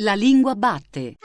[0.00, 1.16] La lingua batte.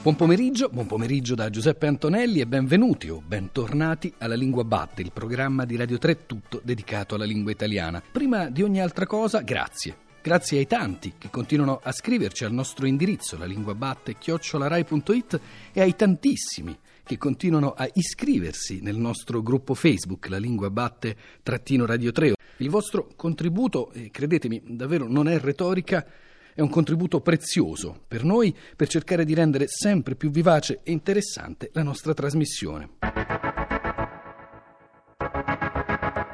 [0.00, 5.12] Buon pomeriggio, buon pomeriggio da Giuseppe Antonelli e benvenuti o bentornati alla Lingua Batte, il
[5.12, 8.02] programma di Radio 3 tutto dedicato alla lingua italiana.
[8.10, 10.07] Prima di ogni altra cosa, grazie.
[10.20, 15.40] Grazie ai tanti che continuano a scriverci al nostro indirizzo, la linguabatte chiocciolarai.it
[15.72, 21.86] e ai tantissimi che continuano a iscriversi nel nostro gruppo Facebook, la lingua batte trattino
[21.86, 22.34] Radio 3.
[22.58, 26.04] Il vostro contributo, credetemi, davvero non è retorica,
[26.52, 31.70] è un contributo prezioso per noi per cercare di rendere sempre più vivace e interessante
[31.72, 32.96] la nostra trasmissione.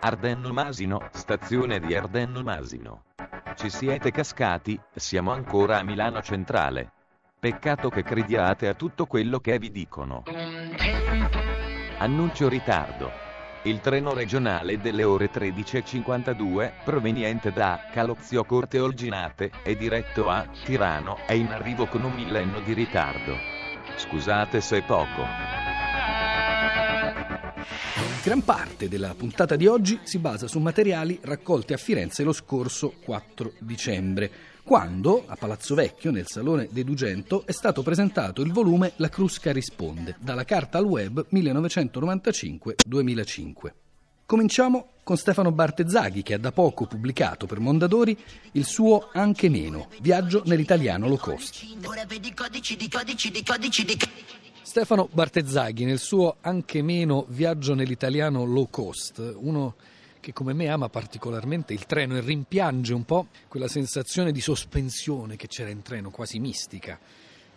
[0.00, 3.09] Ardenno Masino, stazione di Ardenno Masino.
[3.60, 6.92] Ci siete cascati, siamo ancora a Milano Centrale.
[7.38, 10.22] Peccato che crediate a tutto quello che vi dicono.
[11.98, 13.10] Annuncio ritardo.
[13.64, 21.18] Il treno regionale delle ore 13.52, proveniente da Calozio Corte Olginate, è diretto a Tirano,
[21.26, 23.36] è in arrivo con un millenno di ritardo.
[23.94, 25.59] Scusate se è poco.
[28.22, 32.92] Gran parte della puntata di oggi si basa su materiali raccolti a Firenze lo scorso
[33.02, 34.30] 4 dicembre,
[34.62, 39.52] quando a Palazzo Vecchio, nel Salone De Dugento, è stato presentato il volume La Crusca
[39.52, 43.72] risponde, dalla carta al web 1995-2005.
[44.26, 48.14] Cominciamo con Stefano Bartezzaghi che ha da poco pubblicato per Mondadori
[48.52, 51.64] il suo Anche meno, viaggio nell'italiano low cost.
[54.62, 59.74] Stefano Bartezzaghi nel suo Anche meno, viaggio nell'italiano low cost, uno
[60.20, 65.36] che come me ama particolarmente il treno e rimpiange un po' quella sensazione di sospensione
[65.36, 66.98] che c'era in treno, quasi mistica.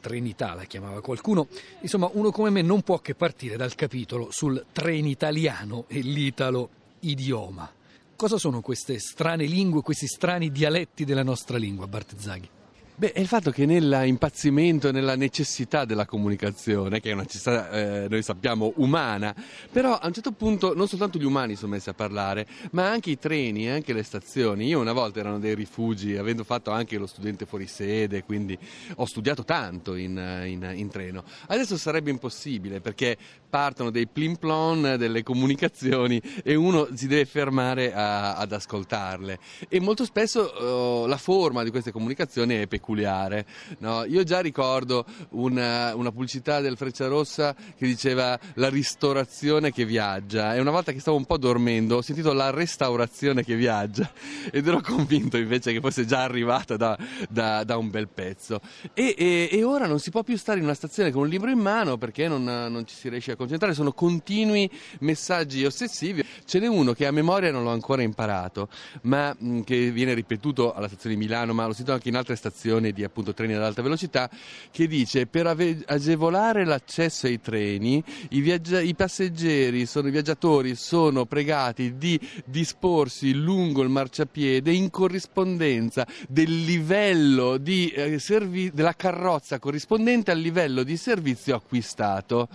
[0.00, 1.48] Trinità la chiamava qualcuno.
[1.82, 7.70] Insomma, uno come me non può che partire dal capitolo sul trenitaliano e l'italo idioma.
[8.16, 12.48] Cosa sono queste strane lingue, questi strani dialetti della nostra lingua, Bartezzaghi?
[12.98, 18.06] Beh, è il fatto che nell'impazzimento, nella necessità della comunicazione, che è una necessità, eh,
[18.08, 19.34] noi sappiamo, umana,
[19.70, 23.10] però a un certo punto non soltanto gli umani sono messi a parlare, ma anche
[23.10, 24.68] i treni, anche le stazioni.
[24.68, 28.58] Io una volta erano dei rifugi, avendo fatto anche lo studente fuori sede, quindi
[28.94, 31.22] ho studiato tanto in, in, in treno.
[31.48, 33.18] Adesso sarebbe impossibile perché
[33.50, 39.38] partono dei plim plon delle comunicazioni e uno si deve fermare a, ad ascoltarle.
[39.68, 43.44] E molto spesso uh, la forma di queste comunicazioni è peculiare peculiare.
[43.78, 44.04] No?
[44.04, 50.60] Io già ricordo una, una, pubblicità del Frecciarossa che diceva la ristorazione che viaggia e
[50.60, 54.08] una volta che stavo un po' dormendo ho sentito la restaurazione che viaggia
[54.52, 56.96] ed ero convinto invece che fosse già arrivata da,
[57.28, 58.60] da, da un bel pezzo.
[58.94, 61.50] E, e, e, ora non si può più stare in una stazione con un libro
[61.50, 64.70] in mano perché non, non ci si riesce a concentrare, sono continui
[65.00, 66.24] messaggi ossessivi.
[66.44, 68.68] Ce n'è uno che a memoria non l'ho ancora imparato,
[69.02, 72.36] ma mh, che viene ripetuto alla stazione di Milano, ma l'ho sentito anche in altre
[72.36, 74.30] stazioni stazione di appunto, treni ad alta velocità
[74.70, 80.74] che dice per ave- agevolare l'accesso ai treni i, viaggia- i passeggeri, sono, i viaggiatori
[80.74, 88.94] sono pregati di disporsi lungo il marciapiede in corrispondenza del livello di, eh, servi- della
[88.94, 92.48] carrozza corrispondente al livello di servizio acquistato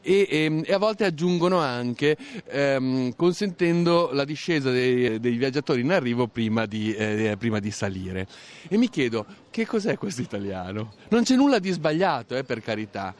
[0.00, 5.80] e, e, ehm, e a volte aggiungono anche ehm, consentendo la discesa dei, dei, viaggiatori
[5.80, 8.26] in arrivo prima di, eh, prima di salire.
[8.68, 9.26] E mi chiedo,
[9.58, 10.92] che cos'è questo italiano?
[11.08, 13.12] Non c'è nulla di sbagliato, eh, per carità.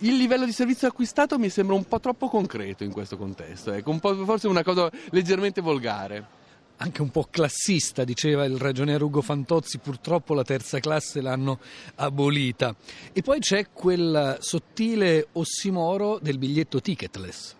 [0.00, 3.90] Il livello di servizio acquistato mi sembra un po' troppo concreto in questo contesto, ecco,
[3.90, 6.36] un forse una cosa leggermente volgare
[6.80, 11.58] anche un po' classista, diceva il ragioniere Ugo Fantozzi, purtroppo la terza classe l'hanno
[11.96, 12.72] abolita.
[13.12, 17.57] E poi c'è quel sottile ossimoro del biglietto ticketless.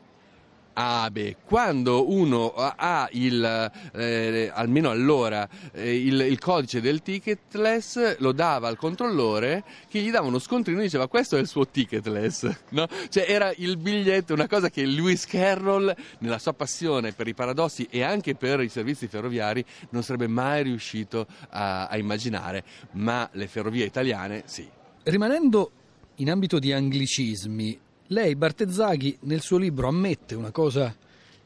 [1.11, 8.31] Beh, quando uno ha il, eh, almeno allora, eh, il, il, codice del ticketless, lo
[8.31, 12.67] dava al controllore che gli dava uno scontrino e diceva questo è il suo ticketless.
[12.71, 12.87] No?
[13.09, 17.89] Cioè era il biglietto, una cosa che Lewis Carroll, nella sua passione per i paradossi
[17.91, 22.63] e anche per i servizi ferroviari, non sarebbe mai riuscito a, a immaginare,
[22.93, 24.69] ma le ferrovie italiane sì.
[25.03, 25.73] Rimanendo
[26.17, 30.95] in ambito di anglicismi, lei, Bartezzaghi, nel suo libro ammette una cosa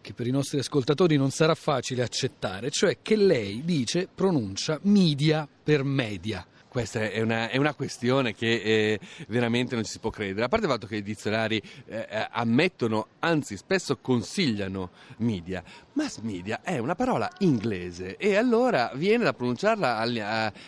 [0.01, 5.49] che per i nostri ascoltatori non sarà facile accettare, cioè che lei dice, pronuncia media
[5.63, 6.45] per media.
[6.73, 10.47] Questa è una, è una questione che eh, veramente non ci si può credere.
[10.47, 14.89] A parte il fatto che i dizionari eh, eh ammettono, anzi spesso consigliano
[15.19, 19.99] media, mass media è una parola inglese e allora viene da pronunciarla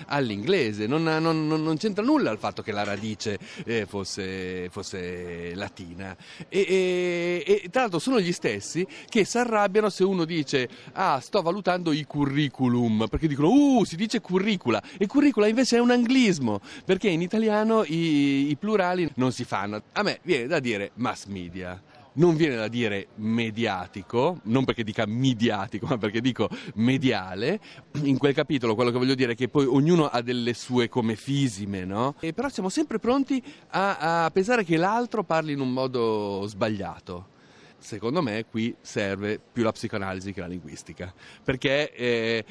[0.04, 6.14] all'inglese, non, non, non c'entra nulla il fatto che la radice eh, fosse, fosse, latina.
[6.50, 11.18] E, e, e, tra l'altro sono gli stessi che si arrabbiano se uno dice ah
[11.20, 15.92] sto valutando i curriculum, perché dicono uh si dice curricula e curricula invece è un
[15.94, 19.82] anglismo, perché in italiano i, i plurali non si fanno.
[19.92, 21.80] A me viene da dire mass media
[22.14, 27.60] non viene da dire mediatico, non perché dica mediatico, ma perché dico mediale.
[28.02, 31.16] In quel capitolo quello che voglio dire è che poi ognuno ha delle sue come
[31.16, 32.14] fisime, no?
[32.20, 37.32] E però siamo sempre pronti a, a pensare che l'altro parli in un modo sbagliato
[37.84, 41.12] secondo me qui serve più la psicoanalisi che la linguistica,
[41.44, 42.44] perché eh,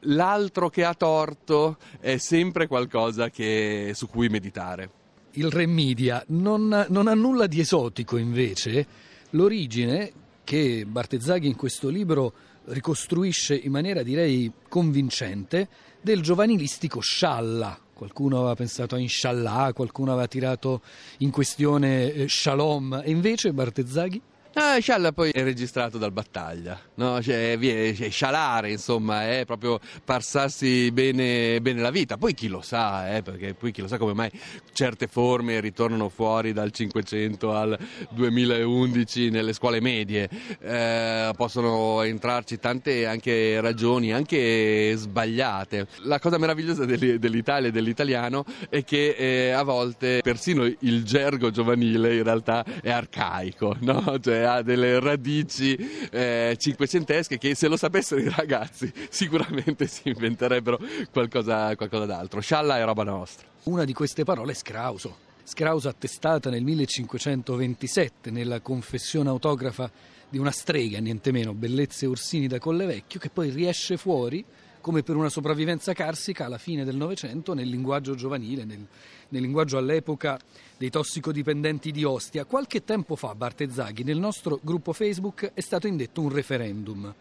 [0.00, 4.90] l'altro che ha torto è sempre qualcosa che, su cui meditare.
[5.32, 8.86] Il re media non, non ha nulla di esotico invece,
[9.30, 12.32] l'origine che Bartezzaghi in questo libro
[12.64, 15.68] ricostruisce in maniera direi convincente
[16.00, 17.78] del giovanilistico scialla.
[17.94, 20.80] Qualcuno aveva pensato a Inshallah, qualcuno aveva tirato
[21.18, 24.20] in questione eh, Shalom e invece Bartezzaghi
[24.54, 27.22] Ah, Scialla poi è registrato dal Battaglia, no?
[27.22, 27.56] cioè,
[27.94, 33.22] cioè, scialare insomma è proprio passarsi bene, bene, la vita, poi chi lo sa, eh,
[33.22, 34.28] perché poi chi lo sa come mai
[34.72, 37.78] certe forme ritornano fuori dal 500 al
[38.10, 40.28] 2011 nelle scuole medie,
[40.60, 45.86] eh, possono entrarci tante anche ragioni, anche sbagliate.
[46.02, 52.16] La cosa meravigliosa dell'Italia e dell'italiano è che eh, a volte persino il gergo giovanile
[52.16, 54.18] in realtà è arcaico, no?
[54.20, 55.76] cioè, ha delle radici
[56.10, 60.78] eh, cinquecentesche che se lo sapessero i ragazzi sicuramente si inventerebbero
[61.10, 62.40] qualcosa, qualcosa d'altro.
[62.40, 63.46] Scialla è roba nostra.
[63.64, 65.28] Una di queste parole è scrauso.
[65.42, 69.90] Scrauso attestata nel 1527 nella confessione autografa
[70.28, 74.44] di una strega, niente meno, Bellezze Orsini da Collevecchio, che poi riesce fuori
[74.80, 78.86] come per una sopravvivenza carsica alla fine del Novecento nel linguaggio giovanile, nel,
[79.28, 80.38] nel, linguaggio all'epoca
[80.76, 82.44] dei tossicodipendenti di Ostia.
[82.44, 87.14] Qualche tempo fa, Bartezzaghi, nel nostro gruppo Facebook è stato indetto un referendum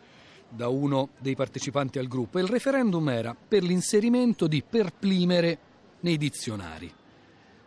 [0.49, 5.57] da uno dei partecipanti al gruppo e il referendum era per l'inserimento di perplimere
[6.01, 6.91] nei dizionari.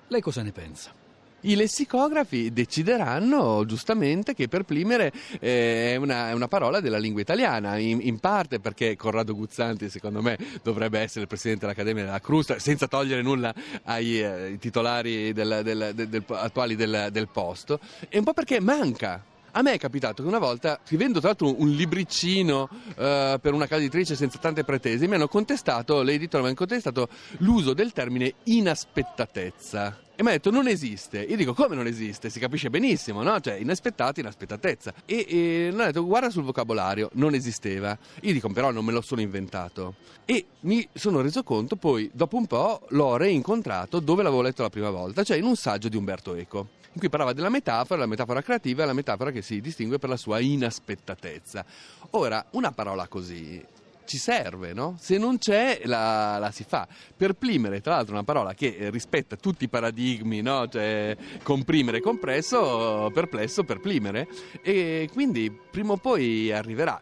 [0.09, 1.02] Lei cosa ne pensa?
[1.43, 7.77] I lessicografi decideranno giustamente che perplimere eh, è, una, è, una, parola della lingua italiana,
[7.79, 12.59] in, in, parte perché Corrado Guzzanti secondo me dovrebbe essere il presidente dell'Accademia della Crusta,
[12.59, 13.55] senza togliere nulla
[13.85, 19.25] ai eh, titolari del, del, del, attuali del posto, e un po' perché manca
[19.55, 23.67] a me è capitato che una volta, scrivendo tra l'altro un libricino uh, per una
[23.67, 27.09] casa editrice senza tante pretese, mi hanno contestato, l'editore mi ha contestato
[27.39, 29.99] l'uso del termine inaspettatezza.
[30.15, 31.21] E mi ha detto non esiste.
[31.21, 32.29] Io dico come non esiste?
[32.29, 33.41] Si capisce benissimo, no?
[33.41, 34.93] Cioè inaspettati, inaspettatezza.
[35.07, 37.97] E, mi ha detto guarda sul vocabolario, non esisteva.
[38.21, 39.95] Io dico però non me lo sono inventato.
[40.25, 44.71] E mi sono reso conto poi, dopo un po', l'ho reincontrato dove l'avevo letto la
[44.71, 48.07] prima volta, cioè in un saggio di Umberto Eco in cui parlava della metafora, la
[48.07, 51.65] metafora creativa e la metafora che si distingue per la sua inaspettatezza.
[52.11, 53.65] Ora, una parola così
[54.05, 54.97] ci serve, no?
[54.99, 56.87] Se non c'è, la, la, si fa.
[57.17, 60.69] Perplimere, tra l'altro, è una parola che rispetta tutti i paradigmi, no?
[60.69, 64.29] Cioè, comprimere, compresso, perplesso, perplimere.
[64.63, 67.01] E quindi prima o poi arriverà.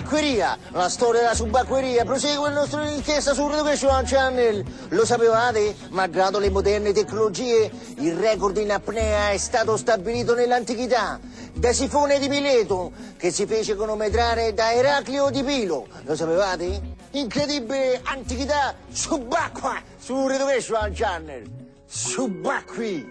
[0.00, 4.64] Subacqueria, la storia della subacqueria, prosegue il nostro inchiesta su Education Channel.
[4.88, 5.76] Lo sapevate?
[5.90, 11.20] Malgrado le moderne tecnologie, il record in apnea è stato stabilito nell'antichità
[11.52, 15.86] da Sifone di Mileto, che si fece cronometrare da Eraclio di Pilo.
[16.04, 16.98] Lo sapevate?
[17.12, 21.42] Incredibile antichità subacqua su Education Channel.
[21.86, 23.06] Subacqui,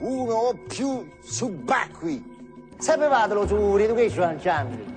[0.00, 2.34] uno o più subacqui.
[2.78, 4.94] Sapevatelo su Education Channel?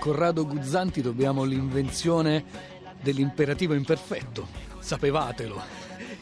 [0.00, 2.42] Corrado Guzzanti dobbiamo l'invenzione
[3.02, 5.60] dell'imperativo imperfetto, sapevatelo,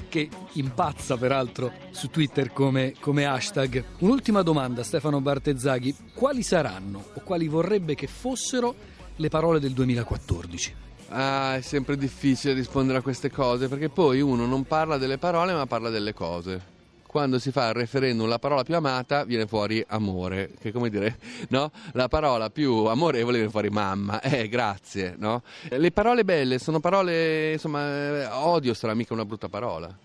[0.09, 3.85] che impazza peraltro su Twitter come, come hashtag.
[4.01, 8.75] Un'ultima domanda Stefano Bartezzaghi, quali saranno o quali vorrebbe che fossero
[9.15, 10.75] le parole del 2014?
[11.11, 15.53] Ah, è sempre difficile rispondere a queste cose perché poi uno non parla delle parole
[15.53, 16.77] ma parla delle cose
[17.09, 21.19] quando si fa il referendum la parola più amata viene fuori amore, che come dire,
[21.49, 21.73] no?
[21.93, 25.43] La parola più amorevole viene fuori mamma, eh, grazie, no?
[25.71, 29.97] Le parole belle sono parole, insomma, eh, odio sarà mica una brutta parola.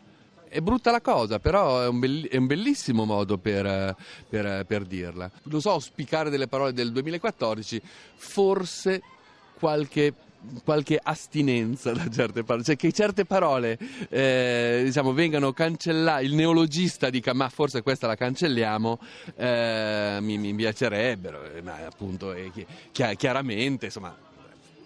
[0.47, 3.95] È brutta la cosa, però è un, belli- è un bellissimo modo per,
[4.29, 5.29] per, per dirla.
[5.43, 7.81] Non so auspicare delle parole del 2014,
[8.15, 9.01] forse
[9.59, 10.13] qualche
[10.63, 13.77] qualche astinenza da certe parole, cioè che certe parole
[14.09, 18.99] eh, diciamo, vengano cancellate, il neologista dica ma forse questa la cancelliamo,
[19.35, 22.65] eh, mi, mi, piacerebbero, eh, ma appunto chi-
[23.15, 24.15] chiaramente insomma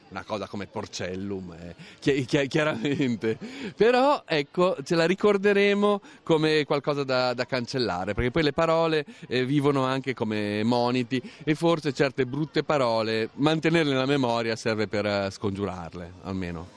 [0.10, 3.38] una cosa come Porcellum, eh, chi- chi- chiaramente.
[3.76, 9.46] Però ecco, ce la ricorderemo come qualcosa da, da cancellare, perché poi le parole eh,
[9.46, 15.30] vivono anche come moniti e forse certe brutte parole, mantenerle nella memoria serve per uh,
[15.30, 16.77] scongiurarle, almeno.